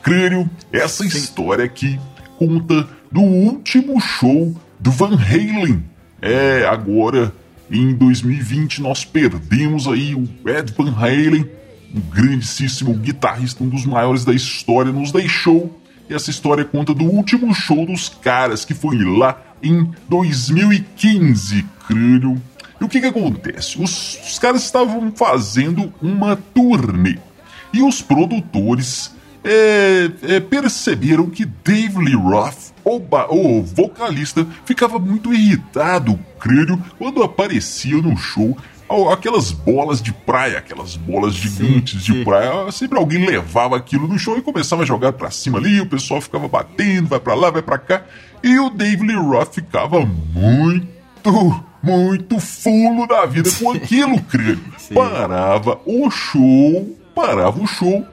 Crânio, 0.02 0.50
essa 0.72 1.04
Sim. 1.04 1.10
história 1.10 1.66
aqui 1.66 2.00
conta 2.38 2.88
do 3.12 3.22
último 3.22 4.00
show 4.00 4.56
do 4.80 4.92
Van 4.92 5.16
Halen. 5.16 5.84
É, 6.22 6.66
agora 6.68 7.34
em 7.72 7.94
2020 7.96 8.82
nós 8.82 9.04
perdemos 9.04 9.88
aí 9.88 10.14
o 10.14 10.28
Ed 10.48 10.74
Van 10.78 10.94
Halen, 10.96 11.50
um 11.94 12.00
grandíssimo 12.02 12.94
guitarrista, 12.94 13.64
um 13.64 13.70
dos 13.70 13.86
maiores 13.86 14.24
da 14.24 14.34
história, 14.34 14.92
nos 14.92 15.12
deixou 15.12 15.80
e 16.10 16.14
essa 16.14 16.30
história 16.30 16.64
conta 16.64 16.94
do 16.94 17.06
último 17.06 17.54
show 17.54 17.86
dos 17.86 18.10
caras, 18.10 18.64
que 18.64 18.74
foi 18.74 18.98
lá 19.04 19.42
em 19.62 19.90
2015, 20.08 21.66
crânio. 21.88 22.42
E 22.80 22.84
o 22.84 22.90
que 22.90 23.00
que 23.00 23.08
acontece? 23.08 23.82
Os, 23.82 24.20
os 24.24 24.40
caras 24.40 24.64
estavam 24.64 25.12
fazendo 25.16 25.94
uma 26.02 26.36
turnê. 26.36 27.18
E 27.74 27.82
os 27.82 28.02
produtores 28.02 29.16
é, 29.44 30.12
é, 30.24 30.40
perceberam 30.40 31.30
que 31.30 31.46
Dave 31.46 31.98
Lee 32.00 32.16
Roth, 32.16 32.72
o, 32.84 32.98
o, 33.30 33.64
vocalista, 33.64 34.46
ficava 34.66 35.00
muito 35.00 35.34
irritado, 35.34 36.20
crânio, 36.40 36.82
quando 36.98 37.24
aparecia 37.24 37.98
no 37.98 38.16
show 38.18 38.58
aquelas 39.12 39.52
bolas 39.52 40.02
de 40.02 40.14
praia, 40.14 40.60
aquelas 40.60 40.96
bolas 40.96 41.34
gigantes 41.34 42.04
sim, 42.04 42.12
de 42.14 42.20
sim. 42.20 42.24
praia. 42.24 42.72
Sempre 42.72 42.98
alguém 42.98 43.26
levava 43.26 43.76
aquilo 43.76 44.08
no 44.08 44.18
show 44.18 44.38
e 44.38 44.42
começava 44.42 44.84
a 44.84 44.86
jogar 44.86 45.14
pra 45.14 45.32
cima 45.32 45.58
ali, 45.58 45.82
o 45.82 45.88
pessoal 45.88 46.22
ficava 46.22 46.48
batendo, 46.48 47.08
vai 47.08 47.20
pra 47.20 47.34
lá, 47.34 47.50
vai 47.50 47.62
pra 47.62 47.78
cá. 47.78 48.04
E 48.44 48.60
o 48.60 48.70
Dave 48.70 49.06
Lee 49.06 49.16
Roth 49.16 49.56
ficava 49.56 50.06
muito, 50.06 51.66
muito 51.82 52.40
fulo 52.40 53.08
da 53.08 53.26
vida 53.26 53.50
com 53.60 53.72
aquilo, 53.72 54.22
creio. 54.24 54.60
Parava 54.94 55.80
o 55.86 56.10
show, 56.12 56.96
parava 57.16 57.60
o 57.60 57.66
show 57.66 58.06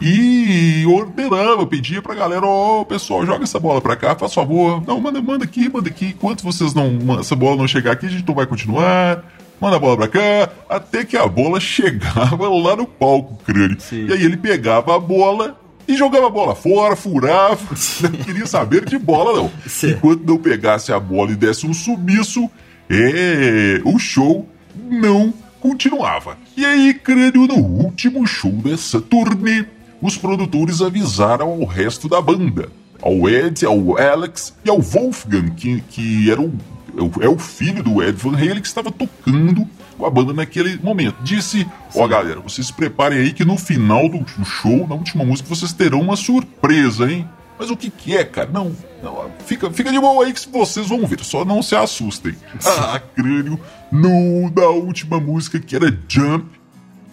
e 0.00 0.84
ordenava, 0.86 1.66
pedia 1.66 2.00
pra 2.02 2.14
galera, 2.14 2.46
ó, 2.46 2.80
oh, 2.80 2.84
pessoal, 2.84 3.26
joga 3.26 3.44
essa 3.44 3.58
bola 3.58 3.80
pra 3.80 3.96
cá, 3.96 4.14
faz 4.14 4.32
favor. 4.34 4.82
Não, 4.86 5.00
manda, 5.00 5.20
manda 5.20 5.44
aqui, 5.44 5.68
manda 5.68 5.88
aqui. 5.88 6.06
Enquanto 6.06 6.44
vocês 6.44 6.74
não, 6.74 7.18
essa 7.18 7.34
bola 7.34 7.56
não 7.56 7.66
chegar 7.66 7.92
aqui, 7.92 8.06
a 8.06 8.10
gente 8.10 8.26
não 8.26 8.34
vai 8.34 8.46
continuar 8.46 9.24
manda 9.60 9.76
a 9.76 9.78
bola 9.78 9.96
pra 9.96 10.08
cá, 10.08 10.50
até 10.68 11.04
que 11.04 11.16
a 11.16 11.26
bola 11.26 11.60
chegava 11.60 12.48
lá 12.48 12.76
no 12.76 12.86
palco, 12.86 13.36
crânio. 13.44 13.80
Sim. 13.80 14.06
E 14.06 14.12
aí 14.12 14.24
ele 14.24 14.36
pegava 14.36 14.96
a 14.96 14.98
bola 14.98 15.58
e 15.86 15.96
jogava 15.96 16.26
a 16.26 16.30
bola 16.30 16.54
fora, 16.54 16.94
furava, 16.94 17.58
não 18.02 18.10
queria 18.10 18.46
saber 18.46 18.84
de 18.84 18.98
bola 18.98 19.36
não. 19.36 19.50
Sim. 19.66 19.90
Enquanto 19.92 20.24
não 20.24 20.38
pegasse 20.38 20.92
a 20.92 21.00
bola 21.00 21.32
e 21.32 21.36
desse 21.36 21.66
um 21.66 21.74
sumiço, 21.74 22.48
é, 22.90 23.80
o 23.84 23.98
show 23.98 24.48
não 24.74 25.32
continuava. 25.60 26.36
E 26.56 26.64
aí, 26.64 26.94
crânio, 26.94 27.46
no 27.46 27.56
último 27.56 28.26
show 28.26 28.52
dessa 28.52 29.00
turnê, 29.00 29.64
os 30.00 30.16
produtores 30.16 30.80
avisaram 30.80 31.48
ao 31.48 31.64
resto 31.64 32.08
da 32.08 32.20
banda, 32.20 32.68
ao 33.02 33.28
Ed, 33.28 33.64
ao 33.66 33.98
Alex 33.98 34.54
e 34.64 34.70
ao 34.70 34.80
Wolfgang, 34.80 35.50
que, 35.50 35.80
que 35.88 36.30
era 36.30 36.40
o 36.40 36.52
é, 36.98 37.24
é 37.24 37.28
o 37.28 37.38
filho 37.38 37.82
do 37.82 38.02
Ed 38.02 38.16
Van 38.16 38.36
Halen 38.36 38.60
que 38.60 38.66
estava 38.66 38.90
tocando 38.90 39.66
com 39.96 40.06
a 40.06 40.10
banda 40.10 40.32
naquele 40.32 40.78
momento. 40.82 41.22
Disse: 41.22 41.66
Ó, 41.94 42.04
oh, 42.04 42.08
galera, 42.08 42.40
vocês 42.40 42.66
se 42.66 42.72
preparem 42.72 43.18
aí 43.18 43.32
que 43.32 43.44
no 43.44 43.56
final 43.56 44.08
do 44.08 44.24
show, 44.44 44.86
na 44.88 44.94
última 44.94 45.24
música, 45.24 45.48
vocês 45.48 45.72
terão 45.72 46.00
uma 46.00 46.16
surpresa, 46.16 47.10
hein? 47.10 47.28
Mas 47.58 47.70
o 47.70 47.76
que, 47.76 47.90
que 47.90 48.16
é, 48.16 48.24
cara? 48.24 48.48
Não, 48.52 48.70
não, 49.02 49.28
fica, 49.44 49.68
fica 49.72 49.90
de 49.90 49.98
boa 49.98 50.24
aí 50.24 50.32
que 50.32 50.48
vocês 50.48 50.88
vão 50.88 51.04
ver, 51.06 51.18
só 51.24 51.44
não 51.44 51.60
se 51.60 51.74
assustem. 51.74 52.36
Ah, 52.64 53.00
crânio, 53.16 53.58
no 53.90 54.48
da 54.50 54.68
última 54.68 55.18
música 55.18 55.58
que 55.58 55.74
era 55.74 55.96
Jump, 56.08 56.46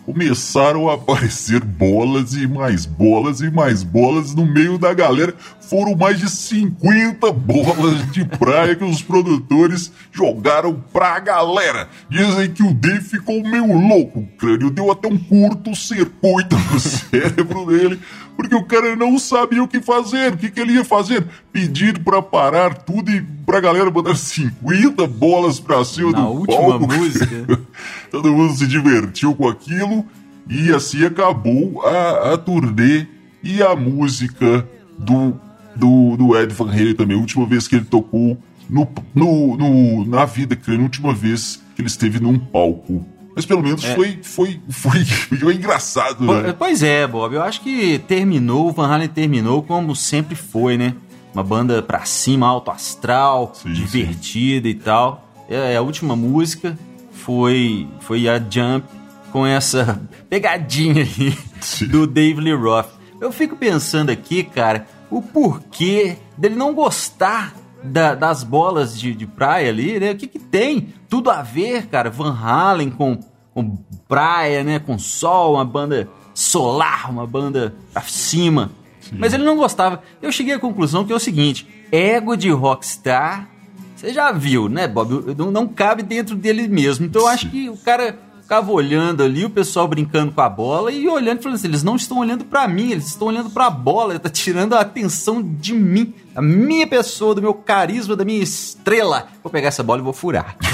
começaram 0.05 0.87
a 0.87 0.93
aparecer 0.93 1.63
bolas 1.63 2.33
e 2.33 2.47
mais 2.47 2.85
bolas 2.85 3.41
e 3.41 3.49
mais 3.49 3.81
bolas 3.81 4.35
no 4.35 4.45
meio 4.45 4.77
da 4.77 4.93
galera. 4.93 5.33
Foram 5.59 5.95
mais 5.95 6.19
de 6.19 6.29
50 6.29 7.31
bolas 7.31 8.11
de 8.11 8.23
praia 8.23 8.75
que 8.75 8.83
os 8.83 9.01
produtores 9.01 9.91
jogaram 10.11 10.83
pra 10.93 11.19
galera. 11.19 11.89
Dizem 12.09 12.51
que 12.51 12.61
o 12.61 12.73
Dave 12.73 13.01
ficou 13.01 13.41
meio 13.41 13.73
louco, 13.87 14.19
o 14.19 14.27
crânio 14.37 14.69
deu 14.69 14.91
até 14.91 15.07
um 15.07 15.17
curto-circuito 15.17 16.55
no 16.71 16.79
cérebro 16.79 17.65
dele, 17.65 17.99
porque 18.35 18.55
o 18.55 18.63
cara 18.63 18.95
não 18.95 19.17
sabia 19.17 19.63
o 19.63 19.67
que 19.67 19.79
fazer. 19.79 20.33
O 20.33 20.37
que, 20.37 20.49
que 20.49 20.59
ele 20.59 20.73
ia 20.73 20.85
fazer? 20.85 21.25
Pedir 21.51 21.99
para 21.99 22.21
parar 22.21 22.73
tudo 22.75 23.11
e 23.11 23.21
pra 23.45 23.59
galera 23.59 23.89
mandar 23.89 24.15
50 24.15 25.07
bolas 25.07 25.59
pra 25.59 25.83
cima 25.83 26.11
Na 26.11 26.21
do 26.21 26.27
última 26.27 26.79
palco. 26.79 26.87
música. 26.87 27.59
Todo 28.11 28.31
mundo 28.31 28.53
se 28.53 28.67
divertiu 28.67 29.33
com 29.35 29.47
aquilo 29.47 30.05
e 30.49 30.71
assim 30.71 31.05
acabou 31.05 31.81
a, 31.85 32.33
a 32.33 32.37
turnê 32.37 33.07
e 33.43 33.61
a 33.61 33.75
música 33.75 34.67
do, 34.97 35.39
do, 35.75 36.17
do 36.17 36.37
Ed 36.37 36.53
Van 36.53 36.69
Halen 36.71 36.95
também. 36.95 37.17
A 37.17 37.19
última 37.19 37.45
vez 37.45 37.67
que 37.67 37.75
ele 37.75 37.85
tocou 37.85 38.37
no, 38.69 38.87
no, 39.13 39.57
no 39.57 40.05
na 40.05 40.25
vida, 40.25 40.55
creio, 40.55 40.79
a 40.79 40.83
última 40.83 41.13
vez 41.13 41.61
que 41.75 41.81
ele 41.81 41.87
esteve 41.87 42.19
num 42.19 42.37
palco. 42.39 43.05
Mas 43.35 43.45
pelo 43.45 43.61
menos 43.61 43.83
é. 43.83 43.93
foi, 43.93 44.19
foi, 44.23 44.61
foi, 44.69 45.03
foi, 45.03 45.55
engraçado, 45.55 46.23
né? 46.23 46.55
Pois 46.57 46.81
é, 46.81 47.05
Bob. 47.05 47.35
Eu 47.35 47.43
acho 47.43 47.61
que 47.61 47.99
terminou, 47.99 48.69
o 48.69 48.71
Van 48.71 48.87
Halen 48.87 49.09
terminou 49.09 49.61
como 49.61 49.93
sempre 49.93 50.35
foi, 50.35 50.77
né? 50.77 50.95
Uma 51.33 51.43
banda 51.43 51.81
pra 51.81 52.05
cima, 52.05 52.47
alto 52.47 52.71
astral, 52.71 53.51
sim, 53.53 53.73
divertida 53.73 54.69
sim. 54.69 54.73
e 54.73 54.75
tal. 54.75 55.27
É, 55.49 55.75
a 55.75 55.81
última 55.81 56.15
música 56.15 56.79
foi, 57.11 57.87
foi 57.99 58.29
a 58.29 58.39
Jump 58.39 58.87
com 59.33 59.45
essa 59.45 60.01
pegadinha 60.29 61.03
aí 61.03 61.37
sim. 61.59 61.87
do 61.87 62.07
Dave 62.07 62.39
Lee 62.39 62.53
Roth. 62.53 62.87
Eu 63.19 63.33
fico 63.33 63.57
pensando 63.57 64.11
aqui, 64.11 64.43
cara, 64.43 64.87
o 65.11 65.21
porquê 65.21 66.17
dele 66.37 66.55
não 66.55 66.73
gostar 66.73 67.53
da, 67.85 68.15
das 68.15 68.43
bolas 68.43 68.99
de, 68.99 69.13
de 69.13 69.25
praia 69.25 69.69
ali, 69.69 69.99
né? 69.99 70.11
O 70.11 70.15
que, 70.15 70.27
que 70.27 70.39
tem? 70.39 70.93
Tudo 71.09 71.29
a 71.29 71.41
ver, 71.41 71.87
cara. 71.87 72.09
Van 72.09 72.33
Halen 72.33 72.89
com, 72.89 73.19
com 73.53 73.77
praia, 74.07 74.63
né? 74.63 74.79
Com 74.79 74.97
sol, 74.97 75.55
uma 75.55 75.65
banda 75.65 76.09
solar, 76.33 77.09
uma 77.09 77.25
banda 77.25 77.73
acima. 77.93 78.71
Sim. 78.99 79.15
Mas 79.17 79.33
ele 79.33 79.43
não 79.43 79.55
gostava. 79.55 80.01
Eu 80.21 80.31
cheguei 80.31 80.53
à 80.53 80.59
conclusão 80.59 81.05
que 81.05 81.13
é 81.13 81.15
o 81.15 81.19
seguinte: 81.19 81.67
ego 81.91 82.35
de 82.35 82.49
rockstar, 82.49 83.49
você 83.95 84.13
já 84.13 84.31
viu, 84.31 84.67
né, 84.67 84.87
Bob? 84.87 85.33
Não, 85.37 85.51
não 85.51 85.67
cabe 85.67 86.03
dentro 86.03 86.35
dele 86.35 86.67
mesmo. 86.67 87.05
Então 87.05 87.21
eu 87.21 87.27
acho 87.27 87.49
que 87.49 87.69
o 87.69 87.77
cara 87.77 88.19
ficava 88.45 88.71
olhando 88.71 89.23
ali, 89.23 89.43
o 89.43 89.49
pessoal 89.49 89.87
brincando 89.87 90.31
com 90.31 90.39
a 90.39 90.47
bola 90.47 90.91
e 90.91 91.07
olhando 91.07 91.41
falando 91.41 91.55
assim: 91.55 91.67
eles 91.67 91.81
não 91.81 91.95
estão 91.95 92.19
olhando 92.19 92.45
para 92.45 92.67
mim, 92.67 92.91
eles 92.91 93.07
estão 93.07 93.27
olhando 93.27 93.49
para 93.49 93.65
a 93.65 93.71
bola, 93.71 94.19
tá 94.19 94.29
tirando 94.29 94.73
a 94.73 94.81
atenção 94.81 95.41
de 95.41 95.73
mim, 95.73 96.13
da 96.33 96.41
minha 96.41 96.85
pessoa, 96.85 97.33
do 97.33 97.41
meu 97.41 97.55
carisma, 97.55 98.15
da 98.15 98.23
minha 98.23 98.41
estrela. 98.41 99.27
Vou 99.43 99.51
pegar 99.51 99.69
essa 99.69 99.83
bola 99.83 99.99
e 99.99 100.03
vou 100.03 100.13
furar. 100.13 100.55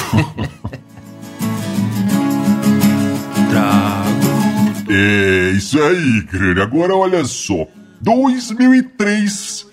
É 4.93 5.51
isso 5.51 5.81
aí, 5.81 6.21
crânio. 6.23 6.61
Agora 6.61 6.93
olha 6.93 7.23
só. 7.23 7.65
2003 8.01 9.70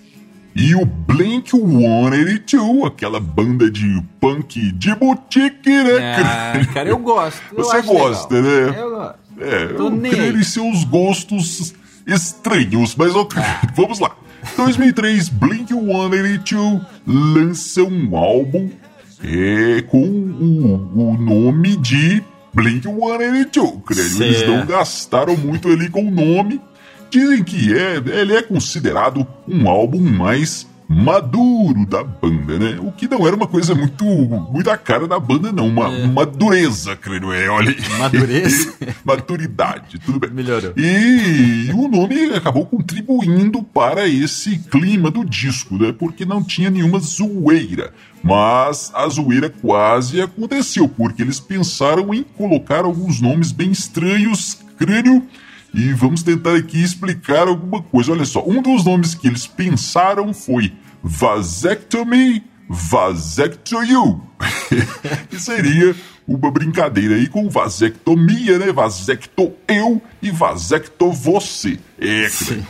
e 0.59 0.75
o 0.75 0.85
Blink 0.85 1.51
182, 1.51 2.85
aquela 2.85 3.19
banda 3.19 3.69
de 3.71 4.01
punk 4.19 4.71
de 4.73 4.93
boutique, 4.95 5.69
né? 5.69 6.15
Ah, 6.23 6.65
cara, 6.73 6.89
eu 6.89 6.97
gosto. 6.97 7.41
Eu 7.51 7.63
Você 7.63 7.81
gosta, 7.81 8.33
legal. 8.35 8.51
né? 8.73 8.79
Eu 8.81 8.89
gosto. 8.91 9.15
É, 9.39 9.67
Tô 9.67 9.83
eu 9.85 9.89
nem 9.89 10.11
creio 10.11 10.37
em 10.37 10.43
seus 10.43 10.83
gostos 10.83 11.73
estranhos, 12.05 12.95
mas 12.95 13.15
ok, 13.15 13.41
Ah. 13.41 13.61
vamos 13.75 13.99
lá. 13.99 14.11
2003, 14.57 15.29
Blink-182 15.29 16.81
lança 17.07 17.83
um 17.83 18.15
álbum 18.15 18.69
é, 19.23 19.81
com 19.83 20.01
o, 20.01 21.11
o 21.13 21.17
nome 21.17 21.75
de 21.77 22.23
Blink-182, 22.55 23.81
creio. 23.83 24.23
Eles 24.23 24.47
não 24.47 24.65
gastaram 24.65 25.35
muito 25.37 25.67
ali 25.69 25.89
com 25.89 26.01
o 26.05 26.11
nome. 26.11 26.59
Dizem 27.09 27.43
que 27.43 27.73
é, 27.73 27.95
ele 27.97 28.35
é 28.35 28.41
considerado 28.41 29.25
um 29.47 29.67
álbum 29.67 29.99
mais 29.99 30.67
maduro 30.91 31.85
da 31.85 32.03
banda, 32.03 32.57
né? 32.57 32.79
O 32.81 32.91
que 32.91 33.07
não 33.07 33.27
era 33.27 33.35
uma 33.35 33.45
coisa 33.45 33.75
muito, 33.75 34.03
muito 34.03 34.71
a 34.71 34.75
cara 34.75 35.07
da 35.07 35.19
banda, 35.19 35.51
não. 35.51 35.67
Uma 35.67 35.87
madureza, 36.07 36.95
creio, 36.95 37.31
é, 37.31 37.47
olha. 37.47 37.75
Madureza? 37.99 38.73
Maturidade, 39.05 39.99
tudo 39.99 40.19
bem. 40.19 40.31
Melhorou. 40.31 40.73
E 40.75 41.69
o 41.75 41.87
nome 41.87 42.33
acabou 42.33 42.65
contribuindo 42.65 43.61
para 43.61 44.07
esse 44.07 44.57
clima 44.57 45.11
do 45.11 45.23
disco, 45.23 45.77
né? 45.77 45.91
Porque 45.91 46.25
não 46.25 46.43
tinha 46.43 46.71
nenhuma 46.71 46.99
zoeira. 46.99 47.93
Mas 48.23 48.91
a 48.95 49.07
zoeira 49.07 49.49
quase 49.49 50.19
aconteceu, 50.19 50.89
porque 50.89 51.21
eles 51.21 51.39
pensaram 51.39 52.11
em 52.13 52.23
colocar 52.23 52.83
alguns 52.83 53.21
nomes 53.21 53.51
bem 53.51 53.69
estranhos, 53.69 54.57
crânio. 54.75 55.23
E 55.73 55.93
vamos 55.93 56.23
tentar 56.23 56.55
aqui 56.55 56.81
explicar 56.81 57.47
alguma 57.47 57.81
coisa. 57.81 58.11
Olha 58.11 58.25
só, 58.25 58.43
um 58.45 58.61
dos 58.61 58.85
nomes 58.85 59.13
que 59.13 59.27
eles 59.27 59.45
pensaram 59.45 60.33
foi 60.33 60.73
Vasectomy 61.03 62.43
Vasectoyu. 62.69 64.21
que 65.29 65.39
seria 65.39 65.95
uma 66.27 66.51
brincadeira 66.51 67.15
aí 67.15 67.27
com 67.27 67.49
vasectomia, 67.49 68.59
né? 68.59 68.71
Vasecto 68.71 69.51
eu 69.67 69.99
e 70.21 70.29
vasecto 70.29 71.11
você. 71.11 71.79
É, 71.99 72.27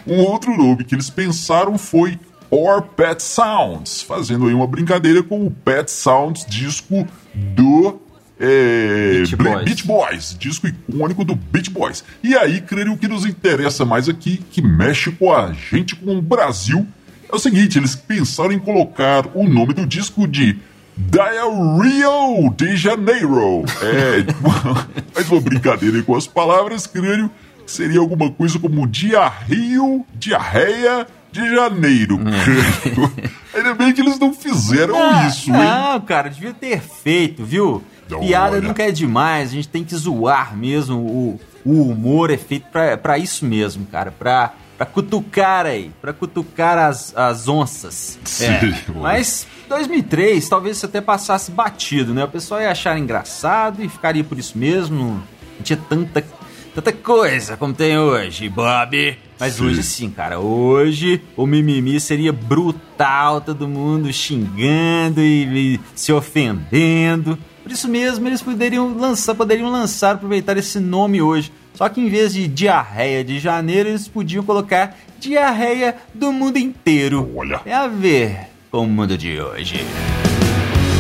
um 0.08 0.20
outro 0.20 0.56
nome 0.56 0.86
que 0.86 0.96
eles 0.96 1.10
pensaram 1.10 1.78
foi 1.78 2.18
Or 2.50 2.82
Pet 2.82 3.22
Sounds, 3.22 4.02
fazendo 4.02 4.48
aí 4.48 4.54
uma 4.54 4.66
brincadeira 4.66 5.22
com 5.22 5.46
o 5.46 5.52
Pet 5.52 5.92
Sounds 5.92 6.46
disco 6.48 7.06
do 7.36 8.02
é, 8.40 9.14
Beach 9.18 9.36
Boys. 9.36 9.66
Beach 9.66 9.88
Boys, 9.88 10.38
disco 10.40 10.68
icônico 10.68 11.24
do 11.26 11.36
Beach 11.36 11.70
Boys. 11.70 12.04
E 12.24 12.36
aí, 12.36 12.62
creio 12.62 12.96
que 12.98 13.08
nos 13.08 13.26
interessa 13.26 13.84
mais 13.84 14.08
aqui, 14.08 14.38
que 14.50 14.62
mexe 14.62 15.12
com 15.12 15.34
a 15.34 15.52
gente, 15.52 15.96
com 15.96 16.18
o 16.18 16.22
Brasil, 16.22 16.88
é 17.32 17.36
o 17.36 17.40
seguinte, 17.40 17.78
eles 17.78 17.96
pensaram 17.96 18.52
em 18.52 18.60
colocar 18.60 19.26
o 19.36 19.48
nome 19.48 19.74
do 19.74 19.86
disco 19.86 20.28
de 20.28 20.58
Diarrhea 20.98 22.52
de 22.56 22.76
Janeiro. 22.76 23.64
É, 23.82 24.26
faz 25.14 25.30
uma 25.32 25.42
brincadeira 25.42 25.98
aí 25.98 26.04
com 26.04 26.16
as 26.16 26.28
palavras, 26.28 26.88
crânio, 26.88 27.30
seria 27.66 28.00
alguma 28.00 28.32
coisa 28.32 28.58
como 28.58 28.88
diarrio, 28.88 30.06
diarreia 30.16 31.06
de 31.32 31.42
janeiro. 31.54 32.18
crânio. 32.18 33.12
Ainda 33.54 33.74
bem 33.76 33.94
que 33.94 34.02
eles 34.02 34.18
não 34.20 34.34
fizeram 34.34 34.96
Ah, 34.96 35.28
isso, 35.28 35.50
hein? 35.52 35.58
Não, 35.58 36.02
cara, 36.02 36.30
devia 36.30 36.54
ter 36.54 36.82
feito, 36.82 37.44
viu? 37.44 37.84
Piada 38.18 38.56
olha. 38.58 38.68
nunca 38.68 38.84
é 38.84 38.92
demais, 38.92 39.50
a 39.50 39.54
gente 39.54 39.68
tem 39.68 39.84
que 39.84 39.96
zoar 39.96 40.56
mesmo. 40.58 40.98
O, 40.98 41.40
o 41.64 41.82
humor 41.90 42.32
é 42.32 42.38
feito 42.38 42.66
pra, 42.72 42.98
pra 42.98 43.18
isso 43.18 43.46
mesmo, 43.46 43.86
cara. 43.86 44.10
Pra, 44.12 44.54
pra 44.78 44.86
cutucar 44.86 45.66
aí, 45.66 45.92
pra 46.02 46.14
cutucar 46.14 46.78
as, 46.78 47.16
as 47.16 47.48
onças. 47.48 48.18
Sim, 48.24 48.46
É, 48.46 48.62
mas 48.96 49.46
2003 49.68 50.48
talvez 50.50 50.78
isso 50.78 50.86
até 50.86 51.02
passasse 51.02 51.52
batido, 51.52 52.14
né? 52.14 52.24
O 52.24 52.28
pessoal 52.30 52.62
ia 52.62 52.72
achar 52.72 52.98
engraçado 52.98 53.84
e 53.84 53.90
ficaria 53.90 54.24
por 54.24 54.40
isso 54.40 54.58
mesmo. 54.58 55.22
Não 55.58 55.64
tinha 55.64 55.78
tanta, 55.90 56.26
tanta 56.74 56.92
coisa 56.94 57.58
como 57.58 57.74
tem 57.74 57.98
hoje, 58.00 58.48
Bob. 58.50 59.18
Mas 59.40 59.54
Sim. 59.54 59.66
hoje 59.68 59.84
sim, 59.84 60.10
cara. 60.10 60.40
Hoje 60.40 61.22
o 61.38 61.46
mimimi 61.46 61.98
seria 62.00 62.34
brutal, 62.34 63.40
todo 63.40 63.68
mundo 63.70 64.12
xingando 64.12 65.22
e, 65.22 65.76
e 65.76 65.80
se 65.96 66.12
ofendendo. 66.12 67.38
Por 67.70 67.74
isso 67.74 67.88
mesmo, 67.88 68.28
eles 68.28 68.42
poderiam 68.42 68.98
lançar, 68.98 69.36
poderiam 69.36 69.70
lançar, 69.70 70.16
aproveitar 70.16 70.58
esse 70.58 70.80
nome 70.80 71.22
hoje. 71.22 71.52
Só 71.76 71.88
que 71.88 72.02
em 72.02 72.10
vez 72.10 72.34
de 72.34 72.48
diarreia 72.48 73.24
de 73.24 73.38
janeiro, 73.38 73.90
eles 73.90 74.08
podiam 74.08 74.44
colocar 74.44 74.98
diarreia 75.20 75.96
do 76.12 76.32
mundo 76.32 76.58
inteiro. 76.58 77.32
Olha. 77.36 77.62
É 77.68 77.76
a 77.76 77.88
ver 77.88 78.48
com 78.72 78.86
o 78.86 78.88
mundo 78.88 79.16
de 79.16 79.40
hoje. 79.40 79.86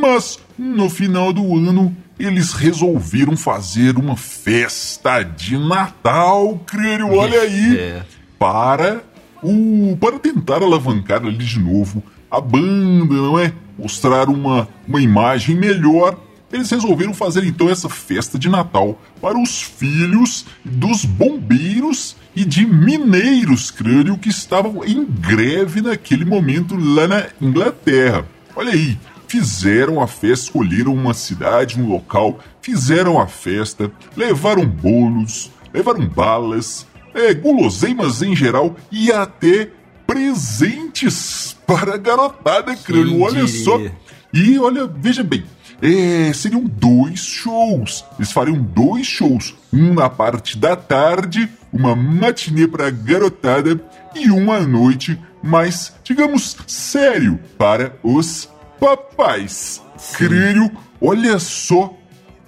Mas 0.00 0.38
no 0.58 0.88
final 0.90 1.32
do 1.32 1.56
ano 1.56 1.94
eles 2.18 2.52
resolveram 2.52 3.36
fazer 3.36 3.96
uma 3.96 4.16
festa 4.16 5.22
de 5.22 5.58
Natal, 5.58 6.58
crânio, 6.66 7.12
olha 7.14 7.40
aí, 7.40 7.76
É. 7.78 8.02
para 8.38 9.02
o 9.42 9.96
para 10.00 10.18
tentar 10.18 10.62
alavancar 10.62 11.22
ali 11.24 11.36
de 11.36 11.58
novo 11.58 12.02
a 12.30 12.40
banda, 12.40 13.14
não 13.14 13.38
é? 13.38 13.52
Mostrar 13.78 14.28
uma, 14.28 14.68
uma 14.86 15.00
imagem 15.00 15.56
melhor. 15.56 16.16
Eles 16.54 16.70
resolveram 16.70 17.12
fazer 17.12 17.44
então 17.44 17.68
essa 17.68 17.88
festa 17.88 18.38
de 18.38 18.48
Natal 18.48 18.96
para 19.20 19.36
os 19.36 19.60
filhos 19.60 20.46
dos 20.64 21.04
bombeiros 21.04 22.14
e 22.32 22.44
de 22.44 22.64
mineiros, 22.64 23.72
crânio, 23.72 24.16
que 24.16 24.28
estavam 24.28 24.84
em 24.84 25.04
greve 25.04 25.80
naquele 25.80 26.24
momento 26.24 26.76
lá 26.76 27.08
na 27.08 27.26
Inglaterra. 27.40 28.24
Olha 28.54 28.70
aí, 28.70 28.96
fizeram 29.26 30.00
a 30.00 30.06
festa, 30.06 30.44
escolheram 30.44 30.94
uma 30.94 31.12
cidade, 31.12 31.80
um 31.80 31.88
local, 31.88 32.38
fizeram 32.62 33.20
a 33.20 33.26
festa, 33.26 33.90
levaram 34.16 34.64
bolos, 34.64 35.50
levaram 35.72 36.06
balas, 36.06 36.86
é, 37.12 37.34
guloseimas 37.34 38.22
em 38.22 38.36
geral 38.36 38.76
e 38.92 39.10
até 39.10 39.70
presentes 40.06 40.83
para 41.66 41.94
a 41.94 41.98
garotada, 41.98 42.76
crânio. 42.76 43.20
Olha 43.20 43.46
só. 43.46 43.80
E 44.32 44.58
olha, 44.58 44.86
veja 44.86 45.22
bem, 45.22 45.44
é, 45.80 46.32
seriam 46.32 46.64
dois 46.64 47.20
shows. 47.20 48.04
Eles 48.18 48.32
fariam 48.32 48.56
dois 48.56 49.06
shows. 49.06 49.54
Um 49.72 49.94
na 49.94 50.08
parte 50.08 50.56
da 50.58 50.76
tarde, 50.76 51.48
uma 51.72 51.94
matinê 51.94 52.66
para 52.66 52.88
a 52.88 52.90
garotada, 52.90 53.80
e 54.14 54.30
um 54.30 54.50
à 54.52 54.60
noite, 54.60 55.18
mais, 55.42 55.92
digamos, 56.02 56.56
sério, 56.66 57.38
para 57.58 57.96
os 58.02 58.48
papais. 58.80 59.82
Crânio, 60.16 60.70
olha 61.00 61.38
só. 61.38 61.92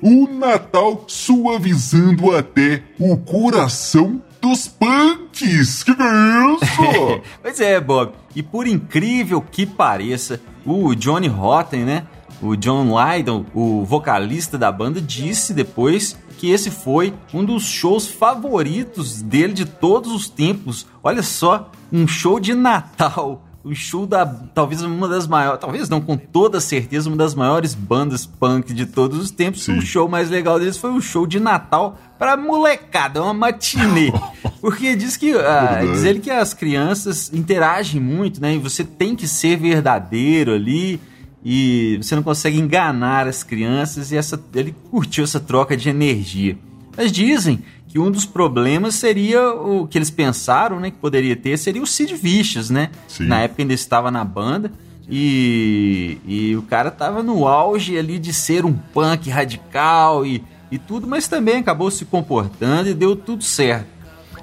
O 0.00 0.28
Natal 0.28 1.04
suavizando 1.08 2.36
até 2.36 2.82
o 2.98 3.16
coração 3.16 4.22
dos 4.48 4.68
punks. 4.68 5.82
Que 5.82 5.90
é 5.90 5.96
isso? 5.96 7.22
Pois 7.42 7.60
é, 7.60 7.80
Bob. 7.80 8.12
E 8.34 8.42
por 8.42 8.66
incrível 8.66 9.40
que 9.40 9.66
pareça, 9.66 10.40
o 10.64 10.94
Johnny 10.94 11.28
Rotten, 11.28 11.84
né? 11.84 12.06
O 12.42 12.54
John 12.54 12.94
Lydon, 12.94 13.46
o 13.54 13.84
vocalista 13.84 14.58
da 14.58 14.70
banda, 14.70 15.00
disse 15.00 15.54
depois 15.54 16.18
que 16.36 16.50
esse 16.50 16.70
foi 16.70 17.14
um 17.32 17.44
dos 17.44 17.64
shows 17.64 18.06
favoritos 18.06 19.22
dele 19.22 19.54
de 19.54 19.64
todos 19.64 20.12
os 20.12 20.28
tempos. 20.28 20.86
Olha 21.02 21.22
só, 21.22 21.70
um 21.90 22.06
show 22.06 22.38
de 22.38 22.54
Natal. 22.54 23.42
Um 23.66 23.74
show 23.74 24.06
da 24.06 24.24
talvez 24.24 24.80
uma 24.80 25.08
das 25.08 25.26
maiores, 25.26 25.60
talvez 25.60 25.88
não 25.88 26.00
com 26.00 26.16
toda 26.16 26.60
certeza, 26.60 27.08
uma 27.08 27.16
das 27.16 27.34
maiores 27.34 27.74
bandas 27.74 28.24
punk 28.24 28.72
de 28.72 28.86
todos 28.86 29.18
os 29.18 29.32
tempos. 29.32 29.64
Sim. 29.64 29.78
O 29.78 29.82
show 29.82 30.08
mais 30.08 30.30
legal 30.30 30.56
deles 30.60 30.76
foi 30.76 30.92
o 30.92 31.00
show 31.00 31.26
de 31.26 31.40
Natal 31.40 31.98
pra 32.16 32.36
molecada, 32.36 33.20
uma 33.20 33.34
matinê. 33.34 34.12
Porque 34.62 34.94
diz 34.94 35.16
que 35.16 35.32
ah, 35.34 35.80
diz 35.82 36.04
ele 36.04 36.20
que 36.20 36.30
as 36.30 36.54
crianças 36.54 37.32
interagem 37.34 38.00
muito, 38.00 38.40
né? 38.40 38.54
E 38.54 38.58
você 38.58 38.84
tem 38.84 39.16
que 39.16 39.26
ser 39.26 39.56
verdadeiro 39.56 40.54
ali 40.54 41.00
e 41.44 41.98
você 42.00 42.14
não 42.14 42.22
consegue 42.22 42.60
enganar 42.60 43.26
as 43.26 43.42
crianças 43.42 44.12
e 44.12 44.16
essa 44.16 44.40
ele 44.54 44.76
curtiu 44.92 45.24
essa 45.24 45.40
troca 45.40 45.76
de 45.76 45.88
energia. 45.88 46.56
Mas 46.96 47.10
dizem 47.10 47.64
que 47.88 47.98
um 47.98 48.10
dos 48.10 48.24
problemas 48.24 48.96
seria 48.96 49.50
o 49.50 49.86
que 49.86 49.96
eles 49.96 50.10
pensaram, 50.10 50.80
né, 50.80 50.90
que 50.90 50.96
poderia 50.98 51.36
ter, 51.36 51.56
seria 51.56 51.82
o 51.82 51.86
Sid 51.86 52.14
Vicious, 52.14 52.70
né? 52.70 52.90
Sim. 53.08 53.26
Na 53.26 53.40
época 53.40 53.62
ainda 53.62 53.74
estava 53.74 54.10
na 54.10 54.24
banda. 54.24 54.72
E, 55.08 56.18
e 56.26 56.56
o 56.56 56.62
cara 56.62 56.90
tava 56.90 57.22
no 57.22 57.46
auge 57.46 57.96
ali 57.96 58.18
de 58.18 58.34
ser 58.34 58.64
um 58.64 58.72
punk 58.72 59.30
radical 59.30 60.26
e, 60.26 60.42
e 60.70 60.78
tudo, 60.78 61.06
mas 61.06 61.28
também 61.28 61.58
acabou 61.58 61.90
se 61.90 62.04
comportando 62.04 62.88
e 62.88 62.94
deu 62.94 63.14
tudo 63.14 63.44
certo. 63.44 63.86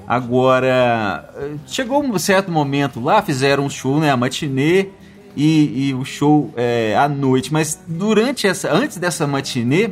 Agora, 0.08 1.29
chegou 1.67 2.03
um 2.03 2.17
certo 2.19 2.51
momento 2.51 2.99
lá, 2.99 3.21
fizeram 3.21 3.65
um 3.65 3.69
show, 3.69 3.99
né, 3.99 4.12
a 4.12 4.17
matinê 4.17 4.88
e, 5.36 5.89
e 5.89 5.93
o 5.93 6.03
show 6.06 6.53
é, 6.56 6.95
à 6.97 7.08
noite, 7.08 7.51
mas 7.51 7.82
durante 7.88 8.47
essa, 8.47 8.71
antes 8.73 8.97
dessa 8.97 9.25
matinê, 9.25 9.91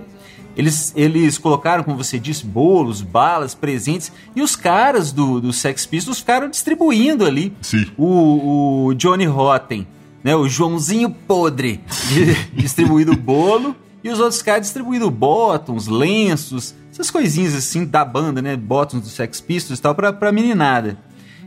eles, 0.55 0.93
eles 0.95 1.37
colocaram, 1.37 1.83
como 1.83 1.97
você 1.97 2.19
disse, 2.19 2.45
bolos, 2.45 3.01
balas, 3.01 3.55
presentes, 3.55 4.11
e 4.35 4.41
os 4.41 4.55
caras 4.55 5.11
do, 5.11 5.39
do 5.39 5.53
Sex 5.53 5.85
Pistols 5.85 6.19
ficaram 6.19 6.49
distribuindo 6.49 7.25
ali 7.25 7.53
Sim. 7.61 7.87
o, 7.97 8.87
o 8.87 8.93
Johnny 8.95 9.25
Rotten, 9.25 9.87
né, 10.23 10.35
o 10.35 10.47
Joãozinho 10.47 11.09
Podre, 11.09 11.81
distribuindo 12.53 13.15
bolo, 13.15 13.75
e 14.03 14.09
os 14.09 14.19
outros 14.19 14.41
caras 14.41 14.61
distribuindo 14.63 15.09
bottoms, 15.09 15.87
lenços, 15.87 16.75
essas 16.91 17.09
coisinhas 17.09 17.55
assim 17.55 17.85
da 17.85 18.03
banda, 18.03 18.41
né, 18.41 18.55
bottoms 18.55 19.03
do 19.03 19.09
Sex 19.09 19.39
Pistols 19.39 19.79
e 19.79 19.81
tal, 19.81 19.95
pra, 19.95 20.11
pra 20.11 20.31
meninada. 20.31 20.97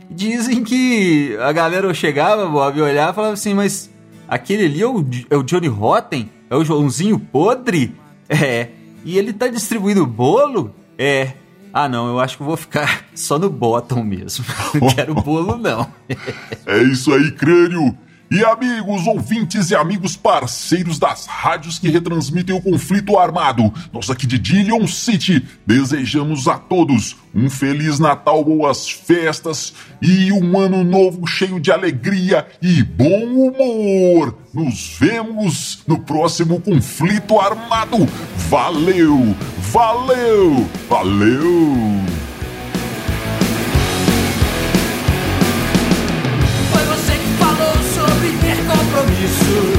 Dizem 0.09 0.63
que 0.63 1.35
a 1.39 1.51
galera 1.51 1.91
chegava, 1.93 2.47
Bob, 2.47 2.77
e 2.77 2.81
olhava 2.81 3.11
e 3.11 3.15
falava 3.15 3.33
assim, 3.33 3.53
mas 3.53 3.89
aquele 4.27 4.65
ali 4.65 4.81
é 4.81 4.87
o, 4.87 5.05
é 5.29 5.35
o 5.35 5.43
Johnny 5.43 5.67
Rotten? 5.67 6.29
É 6.49 6.55
o 6.55 6.63
Joãozinho 6.63 7.19
Podre? 7.19 7.95
É. 8.27 8.69
E 9.05 9.19
ele 9.19 9.31
tá 9.31 9.47
distribuindo 9.47 10.05
bolo? 10.05 10.73
É. 10.97 11.33
Ah, 11.71 11.87
não, 11.87 12.07
eu 12.07 12.19
acho 12.19 12.37
que 12.37 12.43
vou 12.43 12.57
ficar 12.57 13.05
só 13.13 13.37
no 13.37 13.49
bottom 13.49 14.03
mesmo. 14.03 14.43
Não 14.81 14.87
quero 14.89 15.13
bolo, 15.13 15.57
não. 15.57 15.85
É 16.65 16.81
isso 16.81 17.13
aí, 17.13 17.31
crânio. 17.31 17.95
E 18.35 18.43
amigos, 18.43 19.07
ouvintes 19.07 19.71
e 19.71 19.75
amigos 19.75 20.17
parceiros 20.17 20.99
das 20.99 21.25
rádios 21.25 21.79
que 21.79 21.87
retransmitem 21.87 22.53
o 22.53 22.61
conflito 22.61 23.17
armado, 23.17 23.73
nós 23.93 24.09
aqui 24.09 24.27
de 24.27 24.37
Dillion 24.37 24.85
City 24.87 25.47
desejamos 25.65 26.45
a 26.45 26.57
todos 26.57 27.15
um 27.33 27.49
feliz 27.49 27.97
Natal, 27.97 28.43
boas 28.43 28.89
festas 28.89 29.73
e 30.01 30.33
um 30.33 30.59
ano 30.59 30.83
novo 30.83 31.25
cheio 31.25 31.61
de 31.61 31.71
alegria 31.71 32.45
e 32.61 32.83
bom 32.83 33.23
humor. 33.23 34.37
Nos 34.53 34.97
vemos 34.99 35.83
no 35.87 35.99
próximo 35.99 36.59
conflito 36.59 37.39
armado. 37.39 38.05
Valeu, 38.49 39.33
valeu, 39.71 40.67
valeu! 40.89 42.04
soon. 49.43 49.74